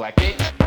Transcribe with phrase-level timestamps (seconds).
[0.00, 0.59] reflect it.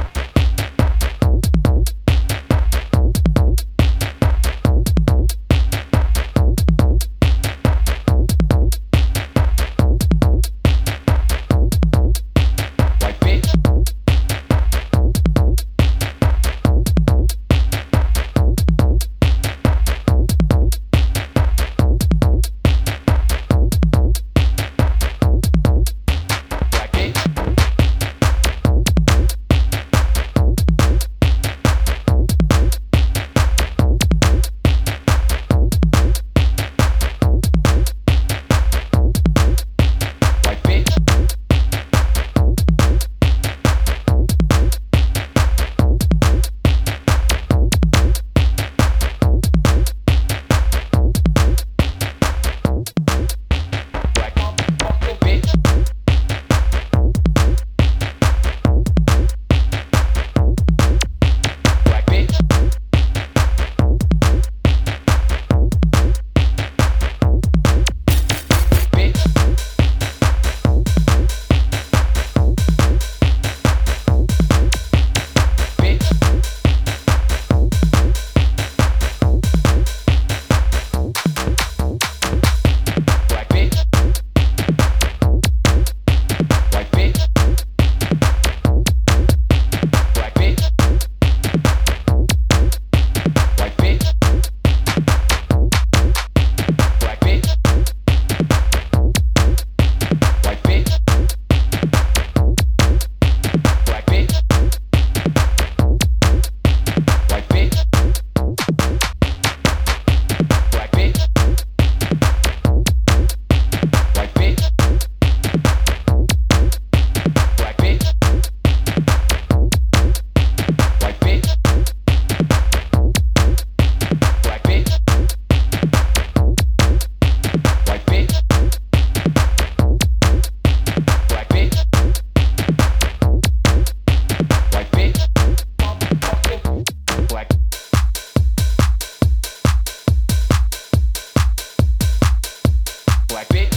[143.44, 143.76] back, bitch.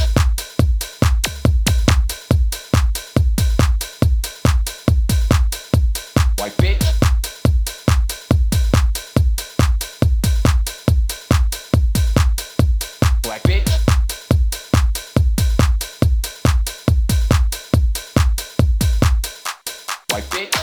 [6.38, 6.84] White bitch.
[13.22, 13.71] Black bitch.
[20.10, 20.55] White bitch.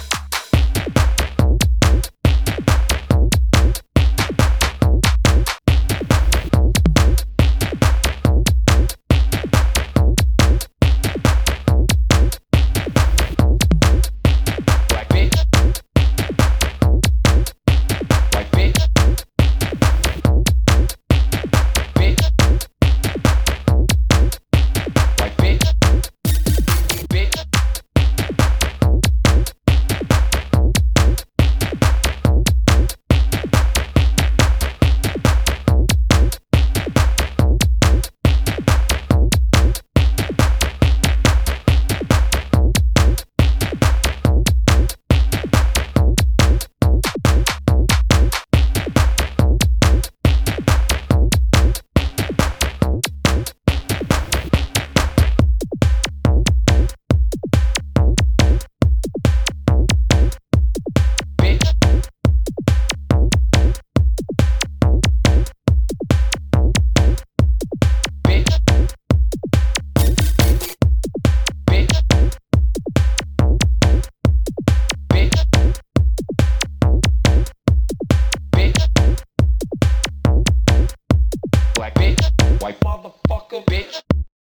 [83.61, 84.12] Bitch.